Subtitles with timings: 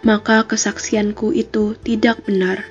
[0.00, 2.64] maka kesaksianku itu tidak benar.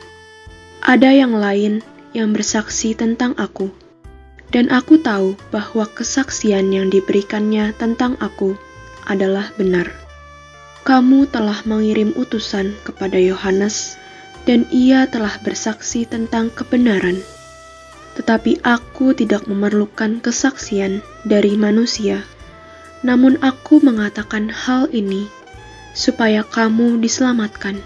[0.82, 1.86] Ada yang lain
[2.18, 3.70] yang bersaksi tentang aku,
[4.50, 8.58] dan aku tahu bahwa kesaksian yang diberikannya tentang aku
[9.08, 9.92] adalah benar.
[10.84, 14.00] Kamu telah mengirim utusan kepada Yohanes,
[14.48, 17.22] dan ia telah bersaksi tentang kebenaran.
[18.18, 22.26] Tetapi aku tidak memerlukan kesaksian dari manusia,
[23.06, 25.30] namun aku mengatakan hal ini
[25.96, 27.80] supaya kamu diselamatkan.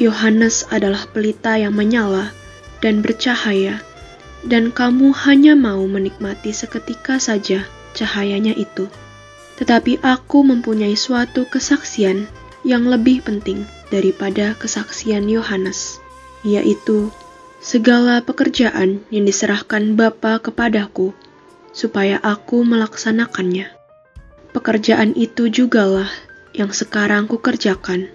[0.00, 2.32] Yohanes adalah pelita yang menyala
[2.80, 3.84] dan bercahaya,
[4.46, 8.88] dan kamu hanya mau menikmati seketika saja cahayanya itu.
[9.60, 12.24] Tetapi aku mempunyai suatu kesaksian
[12.64, 16.00] yang lebih penting daripada kesaksian Yohanes,
[16.40, 17.12] yaitu
[17.60, 21.12] segala pekerjaan yang diserahkan Bapa kepadaku,
[21.76, 23.68] supaya aku melaksanakannya.
[24.56, 26.08] Pekerjaan itu jugalah
[26.56, 28.08] yang sekarang kukerjakan,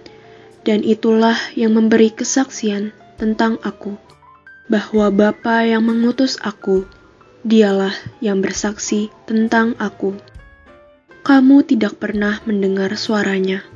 [0.66, 2.90] dan itulah yang memberi kesaksian
[3.22, 3.94] tentang aku,
[4.66, 6.90] bahwa Bapa yang mengutus aku,
[7.46, 10.18] dialah yang bersaksi tentang aku
[11.26, 13.66] kamu tidak pernah mendengar suaranya.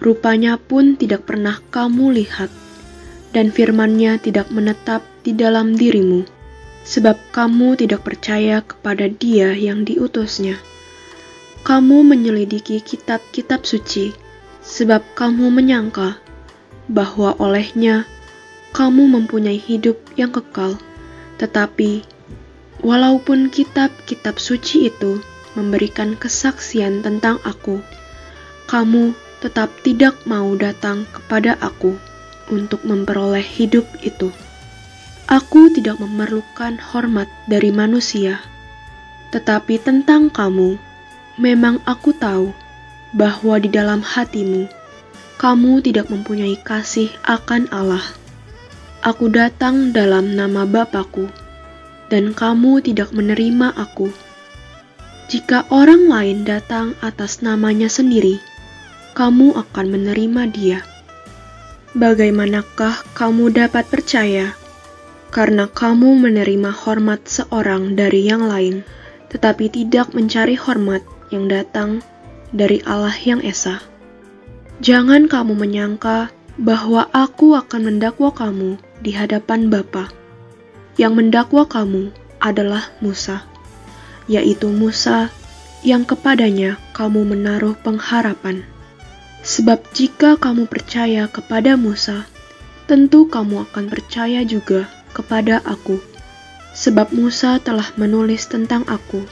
[0.00, 2.48] Rupanya pun tidak pernah kamu lihat,
[3.36, 6.24] dan firmannya tidak menetap di dalam dirimu,
[6.88, 10.56] sebab kamu tidak percaya kepada dia yang diutusnya.
[11.68, 14.16] Kamu menyelidiki kitab-kitab suci,
[14.64, 16.16] sebab kamu menyangka
[16.88, 18.08] bahwa olehnya
[18.72, 20.80] kamu mempunyai hidup yang kekal.
[21.36, 22.08] Tetapi,
[22.80, 25.20] walaupun kitab-kitab suci itu
[25.58, 27.82] memberikan kesaksian tentang aku,
[28.70, 31.96] kamu tetap tidak mau datang kepada aku
[32.52, 34.28] untuk memperoleh hidup itu.
[35.30, 38.42] Aku tidak memerlukan hormat dari manusia,
[39.30, 40.74] tetapi tentang kamu,
[41.38, 42.50] memang aku tahu
[43.14, 44.66] bahwa di dalam hatimu
[45.40, 48.04] kamu tidak mempunyai kasih akan Allah.
[49.00, 51.32] Aku datang dalam nama Bapakku,
[52.12, 54.12] dan kamu tidak menerima aku
[55.30, 58.42] jika orang lain datang atas namanya sendiri,
[59.14, 60.82] kamu akan menerima dia.
[61.94, 64.58] Bagaimanakah kamu dapat percaya
[65.30, 68.82] karena kamu menerima hormat seorang dari yang lain,
[69.30, 72.02] tetapi tidak mencari hormat yang datang
[72.50, 73.78] dari Allah yang Esa?
[74.82, 80.10] Jangan kamu menyangka bahwa aku akan mendakwa kamu di hadapan Bapa.
[80.98, 82.10] Yang mendakwa kamu
[82.42, 83.49] adalah Musa
[84.30, 85.34] yaitu Musa,
[85.82, 88.62] yang kepadanya kamu menaruh pengharapan.
[89.42, 92.30] Sebab jika kamu percaya kepada Musa,
[92.86, 95.98] tentu kamu akan percaya juga kepada aku.
[96.76, 99.26] Sebab Musa telah menulis tentang aku.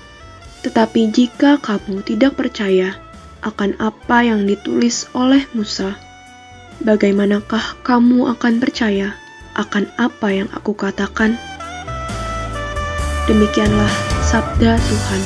[0.67, 2.99] Tetapi jika kamu tidak percaya
[3.47, 5.95] akan apa yang ditulis oleh Musa,
[6.83, 9.15] bagaimanakah kamu akan percaya
[9.55, 11.39] akan apa yang aku katakan?
[13.29, 15.23] Demikianlah Sabda Tuhan.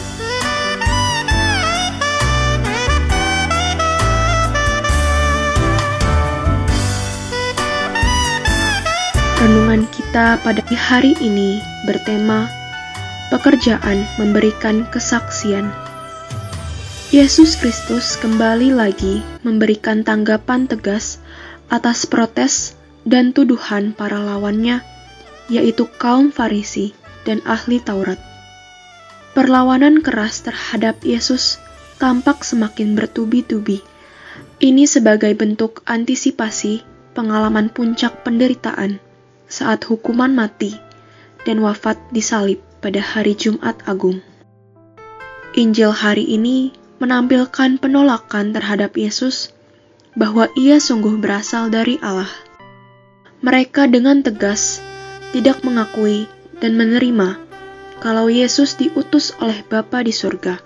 [9.42, 12.46] Renungan kita pada hari ini bertema
[13.34, 15.66] pekerjaan memberikan kesaksian.
[17.10, 21.18] Yesus Kristus kembali lagi memberikan tanggapan tegas
[21.74, 24.78] atas protes dan tuduhan para lawannya
[25.50, 26.94] yaitu kaum Farisi
[27.26, 28.31] dan ahli Taurat.
[29.32, 31.56] Perlawanan keras terhadap Yesus
[31.96, 33.80] tampak semakin bertubi-tubi.
[34.60, 36.84] Ini sebagai bentuk antisipasi
[37.16, 39.00] pengalaman puncak penderitaan
[39.48, 40.76] saat hukuman mati
[41.48, 44.20] dan wafat disalib pada hari Jumat Agung.
[45.56, 49.50] Injil hari ini menampilkan penolakan terhadap Yesus
[50.12, 52.30] bahwa ia sungguh berasal dari Allah.
[53.40, 54.84] Mereka dengan tegas
[55.32, 56.28] tidak mengakui
[56.62, 57.41] dan menerima
[58.02, 60.58] kalau Yesus diutus oleh Bapa di surga.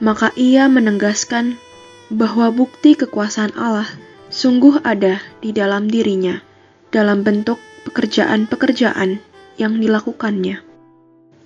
[0.00, 1.60] Maka ia menegaskan
[2.08, 3.84] bahwa bukti kekuasaan Allah
[4.32, 6.40] sungguh ada di dalam dirinya
[6.88, 9.20] dalam bentuk pekerjaan-pekerjaan
[9.60, 10.64] yang dilakukannya.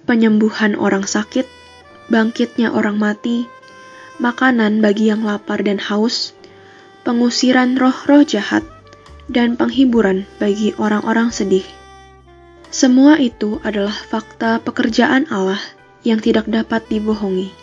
[0.07, 1.51] Penyembuhan orang sakit,
[2.07, 3.51] bangkitnya orang mati,
[4.23, 6.39] makanan bagi yang lapar dan haus,
[7.03, 8.63] pengusiran roh-roh jahat,
[9.27, 11.67] dan penghiburan bagi orang-orang sedih.
[12.75, 15.63] Semua itu adalah fakta pekerjaan Allah
[16.03, 17.55] yang tidak dapat dibohongi.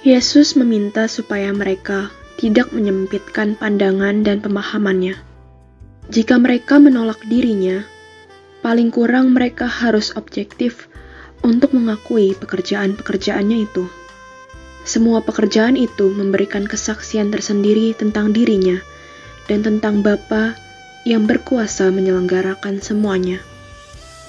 [0.00, 2.08] Yesus meminta supaya mereka
[2.40, 5.20] tidak menyempitkan pandangan dan pemahamannya.
[6.08, 7.84] Jika mereka menolak dirinya,
[8.64, 10.88] paling kurang mereka harus objektif
[11.44, 13.84] untuk mengakui pekerjaan-pekerjaannya itu.
[14.88, 18.80] Semua pekerjaan itu memberikan kesaksian tersendiri tentang dirinya
[19.44, 20.56] dan tentang Bapa
[21.04, 23.44] yang berkuasa menyelenggarakan semuanya.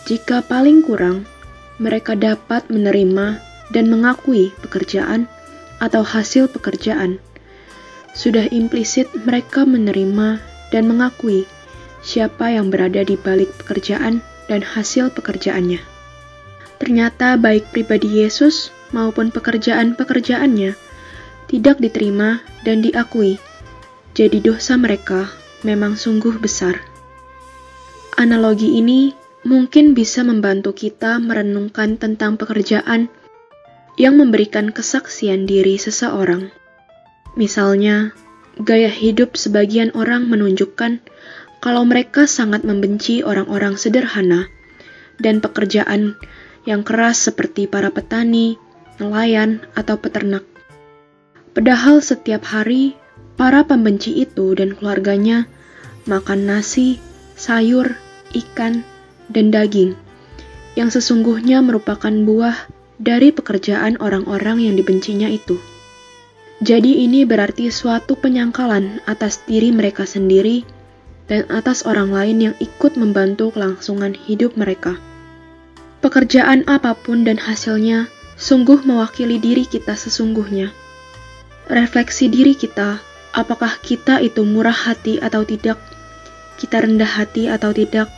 [0.09, 1.29] Jika paling kurang,
[1.77, 3.37] mereka dapat menerima
[3.69, 5.29] dan mengakui pekerjaan
[5.77, 7.21] atau hasil pekerjaan.
[8.17, 10.41] Sudah implisit mereka menerima
[10.73, 11.45] dan mengakui
[12.01, 15.77] siapa yang berada di balik pekerjaan dan hasil pekerjaannya.
[16.81, 20.73] Ternyata baik pribadi Yesus maupun pekerjaan-pekerjaannya
[21.53, 23.37] tidak diterima dan diakui.
[24.17, 25.29] Jadi dosa mereka
[25.61, 26.81] memang sungguh besar.
[28.17, 33.07] Analogi ini mungkin bisa membantu kita merenungkan tentang pekerjaan
[33.99, 36.51] yang memberikan kesaksian diri seseorang.
[37.35, 38.11] Misalnya,
[38.59, 40.99] gaya hidup sebagian orang menunjukkan
[41.59, 44.47] kalau mereka sangat membenci orang-orang sederhana
[45.19, 46.15] dan pekerjaan
[46.63, 48.55] yang keras seperti para petani,
[48.99, 50.43] nelayan, atau peternak.
[51.51, 52.95] Padahal setiap hari,
[53.35, 55.47] para pembenci itu dan keluarganya
[56.07, 56.99] makan nasi,
[57.35, 57.95] sayur,
[58.35, 58.83] ikan,
[59.29, 59.93] dan daging,
[60.73, 65.55] yang sesungguhnya merupakan buah dari pekerjaan orang-orang yang dibencinya itu.
[66.59, 70.67] Jadi ini berarti suatu penyangkalan atas diri mereka sendiri
[71.31, 74.99] dan atas orang lain yang ikut membantu kelangsungan hidup mereka.
[76.03, 80.75] Pekerjaan apa pun dan hasilnya sungguh mewakili diri kita sesungguhnya.
[81.71, 82.99] Refleksi diri kita,
[83.31, 85.79] apakah kita itu murah hati atau tidak,
[86.59, 88.11] kita rendah hati atau tidak,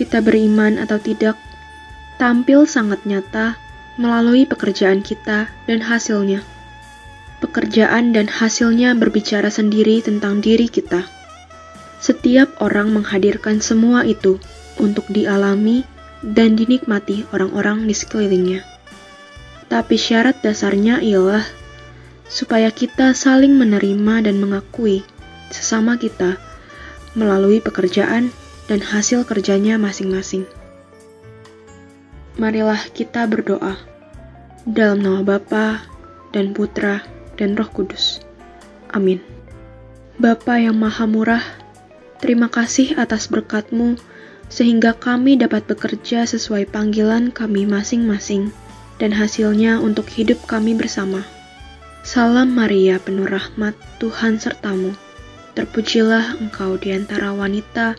[0.00, 1.36] kita beriman atau tidak,
[2.16, 3.60] tampil sangat nyata
[4.00, 6.40] melalui pekerjaan kita dan hasilnya.
[7.44, 11.04] Pekerjaan dan hasilnya berbicara sendiri tentang diri kita.
[12.00, 14.40] Setiap orang menghadirkan semua itu
[14.80, 15.84] untuk dialami
[16.24, 18.64] dan dinikmati orang-orang di sekelilingnya.
[19.68, 21.44] Tapi syarat dasarnya ialah
[22.24, 25.04] supaya kita saling menerima dan mengakui
[25.52, 26.40] sesama kita
[27.12, 28.32] melalui pekerjaan
[28.70, 30.46] dan hasil kerjanya masing-masing.
[32.38, 33.74] Marilah kita berdoa
[34.62, 35.82] dalam nama Bapa
[36.30, 37.02] dan Putra
[37.34, 38.22] dan Roh Kudus.
[38.94, 39.18] Amin.
[40.22, 41.42] Bapa yang Maha Murah,
[42.22, 43.98] terima kasih atas berkat-Mu
[44.46, 48.54] sehingga kami dapat bekerja sesuai panggilan kami masing-masing
[49.02, 51.26] dan hasilnya untuk hidup kami bersama.
[52.06, 54.94] Salam Maria penuh rahmat, Tuhan sertamu.
[55.58, 57.98] Terpujilah engkau di antara wanita,